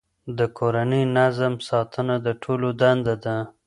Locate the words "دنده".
2.81-3.15